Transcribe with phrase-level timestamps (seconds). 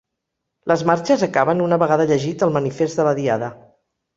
[0.71, 3.53] Les marxes acaben una vegada llegit el manifest de la Diada.